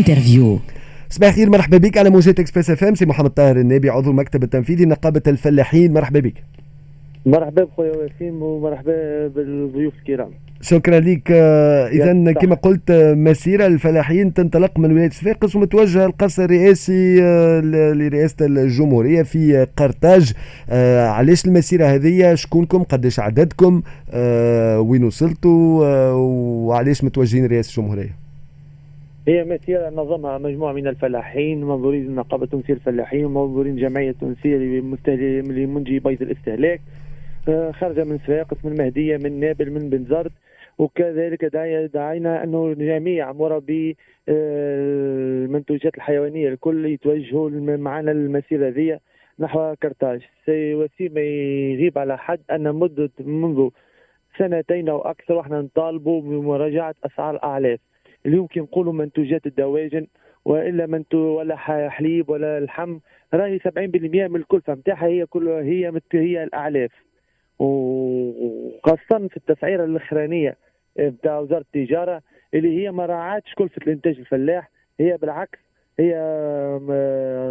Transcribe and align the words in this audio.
interview 0.00 0.58
صباح 1.10 1.28
الخير 1.28 1.50
مرحبا 1.50 1.76
بك 1.76 1.98
على 1.98 2.10
موجات 2.10 2.40
Express 2.40 2.70
FM. 2.70 2.94
سي 2.94 3.06
محمد 3.06 3.30
طاهر 3.30 3.56
النبي 3.56 3.90
عضو 3.90 4.10
المكتب 4.10 4.42
التنفيذي 4.42 4.84
نقابه 4.84 5.22
الفلاحين. 5.26 5.92
مرحبا 5.92 6.20
بك. 6.20 6.34
مرحبا 7.26 7.64
بخويا 7.64 7.92
وسيم 7.92 8.42
ومرحبا 8.42 9.26
بالضيوف 9.28 9.94
الكرام. 9.98 10.30
شكرا 10.60 11.00
لك. 11.00 11.30
اذا 11.30 12.32
كما 12.32 12.54
قلت 12.54 12.90
آه، 12.90 13.14
مسيرة 13.14 13.66
الفلاحين 13.66 14.34
تنطلق 14.34 14.78
من 14.78 14.92
ولاية 14.92 15.10
صفاقس 15.10 15.56
ومتوجهه 15.56 16.06
القصر 16.06 16.44
الرئاسي 16.44 17.22
آه، 17.22 17.60
لرئاسة 17.94 18.36
الجمهورية 18.40 19.22
في 19.22 19.66
قرطاج. 19.76 20.32
آه، 20.70 21.06
علاش 21.06 21.46
المسيرة 21.46 21.86
هذه؟ 21.86 22.34
شكونكم؟ 22.34 22.82
قداش 22.82 23.20
عددكم؟ 23.20 23.82
وين 24.78 25.04
وصلتوا؟ 25.04 25.84
وعلاش 26.12 27.04
متوجهين 27.04 27.46
رئاسة 27.46 27.70
الجمهورية؟ 27.70 28.29
هي 29.30 29.44
مسيرة 29.44 29.90
نظمها 29.90 30.38
مجموعة 30.38 30.72
من 30.72 30.86
الفلاحين 30.86 31.64
منظورين 31.64 32.06
النقابة 32.06 32.44
التونسية 32.44 32.74
للفلاحين 32.74 33.24
ومنظورين 33.24 33.74
الجمعية 33.78 34.10
التونسية 34.10 34.56
لمنجي 34.56 35.98
بيض 35.98 36.22
الاستهلاك. 36.22 36.80
خرج 37.70 38.00
من 38.00 38.18
صفاقس 38.18 38.64
من 38.64 38.74
مهدية 38.78 39.16
من 39.16 39.40
نابل 39.40 39.70
من 39.70 39.90
بنزرت 39.90 40.32
وكذلك 40.78 41.44
دعينا 41.94 42.44
أنه 42.44 42.72
جميع 42.72 43.32
مربي 43.32 43.96
آه، 44.28 45.44
المنتوجات 45.44 45.94
الحيوانية 45.94 46.48
الكل 46.48 46.86
يتوجهوا 46.86 47.50
معنا 47.76 48.12
المسيره 48.12 48.68
ذي. 48.68 48.98
نحو 49.38 49.74
كرتاج. 49.82 50.20
سي 50.46 50.74
وسيم 50.74 51.18
يغيب 51.18 51.98
على 51.98 52.18
حد 52.18 52.40
أن 52.50 52.74
مده 52.74 53.10
منذ 53.20 53.68
سنتين 54.38 54.88
أو 54.88 55.00
أكثر 55.00 55.34
وإحنا 55.34 55.60
نطالبوا 55.60 56.20
بمراجعة 56.20 56.94
أسعار 57.04 57.34
الأعلاف. 57.34 57.89
اللي 58.26 58.36
يمكن 58.36 58.60
نقولوا 58.60 58.92
منتوجات 58.92 59.46
الدواجن 59.46 60.06
وإلا 60.44 60.86
منتو 60.86 61.18
ولا 61.18 61.56
حليب 61.88 62.30
ولا 62.30 62.58
اللحم 62.58 62.98
راهي 63.34 63.58
70% 63.58 63.68
من 63.76 64.36
الكلفه 64.36 64.74
نتاعها 64.74 65.06
هي 65.06 65.26
كلها 65.26 65.62
هي 65.62 66.00
هي 66.12 66.44
الأعلاف. 66.44 66.90
وخاصة 67.58 69.28
في 69.28 69.36
التسعيره 69.36 69.84
الأخرانية 69.84 70.56
بتاع 70.98 71.38
وزارة 71.38 71.60
التجارة 71.60 72.22
اللي 72.54 72.82
هي 72.82 72.90
ما 72.90 73.06
راعتش 73.06 73.54
كلفه 73.54 73.82
الإنتاج 73.82 74.18
الفلاح 74.18 74.70
هي 75.00 75.16
بالعكس 75.16 75.58
هي 75.98 76.14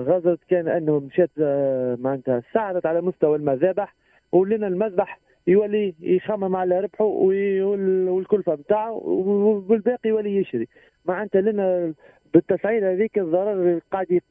غزرت 0.08 0.40
كان 0.50 0.68
انه 0.68 1.00
مشات 1.00 1.30
آه، 1.42 1.98
معناتها 2.02 2.42
سعرت 2.54 2.86
على 2.86 3.02
مستوى 3.02 3.36
المذابح 3.38 3.96
ولنا 4.32 4.68
المذبح 4.68 5.20
يولي 5.48 5.94
يخمم 6.00 6.56
على 6.56 6.80
ربحه 6.80 7.06
والكلفه 7.06 8.56
بتاعه 8.56 8.92
والباقي 9.70 10.10
يولي 10.10 10.36
يشري. 10.36 10.68
معناتها 11.06 11.42
لنا 11.42 11.94
بالتسعير 12.34 12.92
هذيك 12.92 13.18
الضرر 13.20 13.80
قاعد 13.92 14.22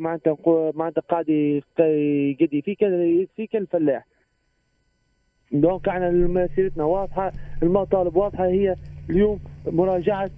معناتها 0.00 0.36
معناتها 0.74 1.00
قاعد 1.00 1.28
يقدي 1.28 2.62
فيك 2.62 2.78
فيك 3.36 3.56
الفلاح 3.56 4.06
دونك 5.52 5.88
إحنا 5.88 6.10
مسيرتنا 6.10 6.84
واضحة 6.84 7.32
المطالب 7.62 8.16
واضحة 8.16 8.46
هي 8.46 8.76
اليوم 9.10 9.40
مراجعة 9.66 10.30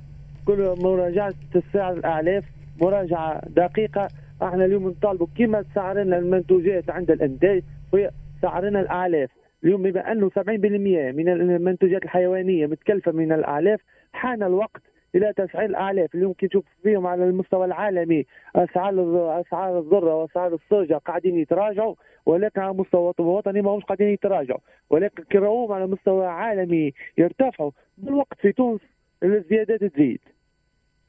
كل 0.47 0.75
مراجعة 0.79 1.35
تسعير 1.55 1.93
الأعلاف 1.99 2.45
مراجعة 2.81 3.49
دقيقة. 3.49 4.09
إحنا 4.43 4.65
اليوم 4.65 4.89
نطالبوا 4.89 5.27
كما 5.39 5.65
سعرنا 5.75 6.19
المنتوجات 6.19 6.91
عند 6.91 7.11
الانتاج 7.11 7.63
هي 7.95 8.11
سعرنا 8.43 8.81
الأعلاف. 8.81 9.31
اليوم 9.65 9.83
بما 9.83 10.13
أنه 10.13 10.31
70% 10.31 11.13
من 11.13 11.29
المنتوجات 11.29 12.05
الحيوانية 12.05 12.67
متكلفة 12.67 13.13
من 13.13 13.33
الأعلاف 13.33 13.81
حان 14.13 14.43
الوقت 14.43 14.83
إلى 15.15 15.33
تسعير 15.33 15.69
الأعلاف. 15.69 16.15
اللي 16.15 16.27
يمكن 16.27 16.49
تشوف 16.49 16.65
فيهم 16.83 17.07
على 17.07 17.25
المستوى 17.25 17.65
العالمي 17.65 18.27
أسعار 18.57 19.41
أسعار 19.41 19.79
الذرة 19.79 20.15
وأسعار 20.15 20.55
الصوجة 20.55 20.95
قاعدين 20.95 21.39
يتراجعوا 21.39 21.95
ولكن 22.27 22.61
على 22.61 22.73
مستوى 22.73 23.13
الوطني 23.21 23.63
ما 23.63 23.71
همش 23.71 23.85
قاعدين 23.85 24.09
يتراجعوا. 24.09 24.61
ولكن 24.91 25.23
كراهم 25.23 25.73
على 25.73 25.87
مستوى 25.87 26.27
عالمي 26.27 26.93
يرتفعوا 27.19 27.71
بالوقت 27.99 28.41
في 28.41 28.53
تونس 28.53 28.81
الزيادات 29.23 29.85
تزيد. 29.85 30.21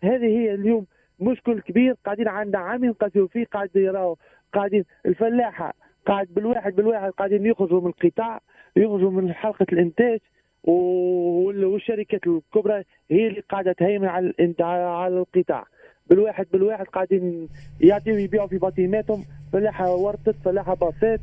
هذه 0.04 0.26
هي 0.26 0.54
اليوم 0.54 0.86
مشكل 1.20 1.62
كبير 1.62 1.96
قاعدين 2.06 2.28
عندنا 2.28 2.60
عام 2.60 2.84
ينقسموا 2.84 3.28
فيه 3.28 3.46
قاعد 3.46 3.70
يراو 3.76 4.18
قاعدين 4.54 4.86
الفلاحة 5.06 5.74
قاعد 6.06 6.28
بالواحد 6.36 6.76
بالواحد 6.76 7.12
قاعدين 7.12 7.46
يخرجوا 7.46 7.82
من 7.82 7.88
القطاع 7.88 8.42
يخرجوا 8.76 9.12
من 9.12 9.34
حلقة 9.34 9.66
الإنتاج 9.74 10.20
والشركات 10.64 12.22
الكبرى 12.28 12.84
هي 13.12 13.28
اللي 13.28 13.44
قاعدة 13.50 13.72
تهيمن 13.72 14.08
على 14.08 14.34
على 14.60 15.18
القطاع. 15.18 15.66
بالواحد 16.10 16.46
بالواحد 16.54 16.86
قاعدين 16.86 17.48
يعطيو 17.82 18.18
يبيعوا 18.18 18.48
في 18.48 18.58
باطيماتهم 18.58 19.24
فلاحة 19.54 19.96
ورطت 19.96 20.36
فلاحة 20.46 20.74
باصات 20.76 21.20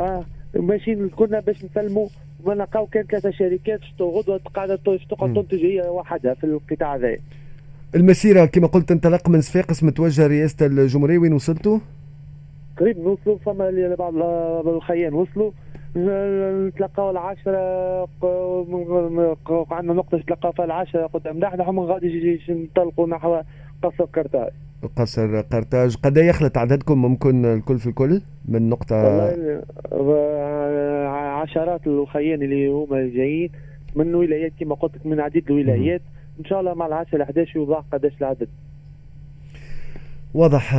آه 0.00 0.24
ماشيين 0.54 1.08
كنا 1.08 1.40
باش 1.40 1.64
نسلموا. 1.64 2.08
ونلقاو 2.44 2.86
كان 2.86 3.02
ثلاثة 3.02 3.30
شركات 3.30 3.80
غدوة 4.00 4.40
قاعدة 4.54 4.76
تقعد 5.10 5.34
تنتج 5.34 5.64
هي 5.64 5.80
وحدها 5.80 6.34
في 6.34 6.44
القطاع 6.44 6.94
هذا. 6.96 7.16
المسيرة 7.94 8.44
كما 8.44 8.66
قلت 8.66 8.90
انطلق 8.90 9.28
من 9.28 9.40
صفاقس 9.40 9.84
متوجه 9.84 10.26
رئاسة 10.26 10.66
الجمهورية 10.66 11.18
وين 11.18 11.32
وصلتوا؟ 11.32 11.78
قريب 12.78 12.98
نوصلوا 12.98 13.38
فما 13.38 13.94
بعض 13.98 14.14
الخيان 14.66 15.14
وصلوا 15.14 15.50
نتلقاو 15.96 17.10
العشرة 17.10 18.08
عندنا 19.70 19.92
نقطة 19.92 20.18
نتلقاو 20.18 20.52
فيها 20.52 20.64
العشرة 20.64 21.06
قدام. 21.06 21.38
نحن 21.38 21.60
هم 21.60 21.80
غادي 21.80 22.40
ننطلقوا 22.48 23.06
نحو 23.06 23.40
قصر 23.82 24.04
قرطاج. 24.04 24.50
قصر 24.96 25.40
قرطاج. 25.40 25.96
قد 25.96 26.16
يخلط 26.16 26.58
عددكم 26.58 27.02
ممكن 27.02 27.44
الكل 27.44 27.78
في 27.78 27.86
الكل 27.86 28.20
من 28.48 28.68
نقطة؟ 28.68 28.96
عشرات 31.42 31.86
الخيان 31.86 32.42
اللي 32.42 32.68
هما 32.68 33.08
جايين 33.08 33.50
من 33.96 34.14
ولايات 34.14 34.52
كما 34.60 34.74
قلت 34.74 34.96
لك 34.96 35.06
من 35.06 35.20
عديد 35.20 35.50
الولايات. 35.50 36.00
إن 36.40 36.44
شاء 36.44 36.60
الله 36.60 36.74
مع 36.74 36.86
العشرة 36.86 37.22
11 37.22 37.56
يوضع 37.56 37.80
قداش 37.92 38.12
العدد. 38.20 38.48
واضح 40.34 40.76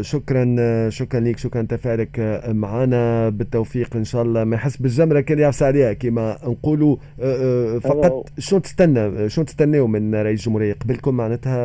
شكرا 0.00 0.56
شكرا 0.88 1.20
لك 1.20 1.38
شكرا 1.38 1.62
تفاعلك 1.62 2.42
معنا 2.48 3.28
بالتوفيق 3.28 3.96
إن 3.96 4.04
شاء 4.04 4.22
الله. 4.22 4.44
ما 4.44 4.56
يحس 4.56 4.76
بالجمرة 4.76 5.20
كان 5.20 5.38
يعفس 5.38 5.62
عليها 5.62 5.92
كما 5.92 6.36
نقولوا 6.44 6.96
آه، 7.20 7.76
آه، 7.76 7.78
فقط 7.78 8.28
شو 8.38 8.58
تستنى 8.58 9.28
شو 9.28 9.42
تستناو 9.42 9.86
من 9.86 10.14
رئيس 10.14 10.40
الجمهورية؟ 10.40 10.72
قبلكم 10.72 11.14
معناتها 11.14 11.56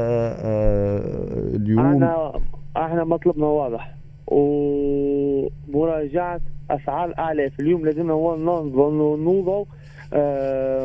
آه، 0.45 1.01
اليوم. 1.55 1.79
إحنا 1.79 2.33
أحنا 2.77 3.03
مطلبنا 3.03 3.45
واضح. 3.45 3.95
ومراجعة 5.67 6.41
أسعار 6.71 7.09
الاعلاف 7.09 7.59
اليوم 7.59 7.85
لازمنا 7.85 8.13
نوضعوا 9.17 9.65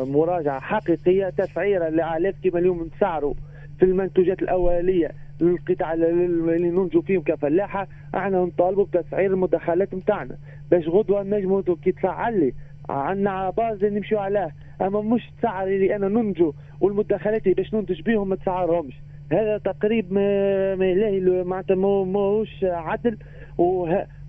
مراجعة 0.05 0.59
حقيقية 0.59 1.29
تسعيره 1.29 1.89
لاعلاف 1.89 2.35
كما 2.43 2.59
اليوم 2.59 2.89
نسعروا 2.95 3.33
في 3.79 3.85
المنتوجات 3.85 4.41
الأولية. 4.41 5.11
للقطاع 5.41 5.93
اللي 5.93 6.69
ننجو 6.69 7.01
فيهم 7.01 7.21
كفلاحة 7.21 7.87
إحنا 8.15 8.45
نطالبوا 8.45 8.85
بتسعير 8.85 9.33
المدخلات 9.33 9.93
نتاعنا 9.93 10.37
باش 10.71 10.87
غدوة 10.87 11.23
نجموا 11.23 11.61
كي 11.83 11.91
تسعر 11.91 12.31
لي 12.31 12.53
عندنا 12.89 13.49
باز 13.49 13.85
نمشيو 13.85 14.19
عليه 14.19 14.55
أما 14.81 15.01
مش 15.01 15.21
تسعر 15.39 15.67
لي 15.67 15.95
أنا 15.95 16.07
ننجو 16.07 16.53
والمدخلات 16.81 17.47
باش 17.49 17.73
ننتج 17.73 18.01
بيهم 18.01 18.29
ما 18.29 18.35
تسعرهمش. 18.35 18.93
هذا 19.31 19.57
تقريب 19.57 20.13
ما 20.13 20.75
ما 20.75 21.43
معناتها 21.43 21.75
ماهوش 21.75 22.63
عدل 22.63 23.17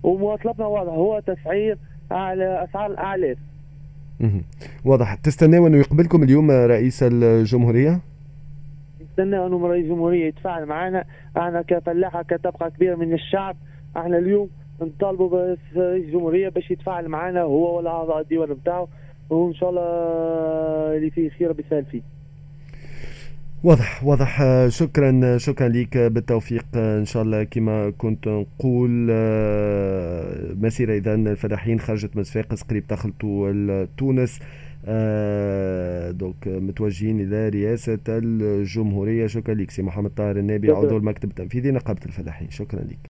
ومطلبنا 0.03 0.65
واضح 0.65 0.91
هو 0.93 1.19
تسعير 1.19 1.77
على 2.11 2.63
أسعار 2.63 2.91
الأعلاف. 2.91 3.37
واضح. 4.85 5.15
تستناوا 5.15 5.67
أنه 5.67 5.77
يقبلكم 5.77 6.23
اليوم 6.23 6.51
رئيس 6.51 7.03
الجمهورية؟ 7.03 7.99
نستنى 9.19 9.45
انه 9.45 9.67
رئيس 9.67 9.83
الجمهورية 9.83 10.27
يتفاعل 10.27 10.65
معنا. 10.65 11.03
أحنا 11.37 11.61
كفلاحة 11.61 12.21
كطبقة 12.21 12.69
كبيرة 12.69 12.95
من 12.95 13.13
الشعب 13.13 13.57
أحنا 13.97 14.17
اليوم 14.17 14.49
نطالبوا 14.81 15.29
برئيس 15.29 15.59
الجمهورية 15.75 16.49
باش 16.49 16.71
يتفاعل 16.71 17.07
معنا 17.07 17.41
هو 17.41 17.77
ولا 17.77 17.89
اعضاء 17.89 18.21
الديوان 18.21 18.53
بتاعه. 18.53 18.87
وإن 19.29 19.53
شاء 19.53 19.69
الله 19.69 19.81
اللي 20.97 21.09
فيه 21.09 21.29
خير 21.29 21.51
بيسهل 21.51 21.85
فيه. 21.85 22.01
واضح 23.63 24.03
واضح. 24.03 24.41
شكرا 24.67 25.37
شكرا 25.37 25.67
لك 25.67 25.97
بالتوفيق. 25.97 26.65
إن 26.75 27.05
شاء 27.05 27.23
الله 27.23 27.43
كما 27.43 27.89
كنت 27.97 28.27
نقول 28.27 28.91
مسيره 30.61 30.93
اذا 30.93 31.13
الفلاحين 31.13 31.79
خرجت 31.79 32.15
من 32.15 32.23
صفاقس 32.23 32.61
قريب 32.61 32.87
دخلتوا 32.87 33.85
تونس. 33.97 34.39
آه 34.41 34.68
donc 36.11 36.47
متوجهين 36.47 37.19
إلى 37.19 37.49
رئاسة 37.49 37.99
الجمهورية. 38.07 39.27
شكرا 39.27 39.55
لك 39.55 39.71
سي 39.71 39.81
محمد 39.81 40.09
طاهر 40.09 40.37
النبي 40.37 40.71
عضو 40.71 40.97
المكتب 40.97 41.29
التنفيذي 41.29 41.71
نقابه 41.71 41.99
الفلاحين. 42.05 42.49
شكرا 42.49 42.79
لك. 42.79 42.99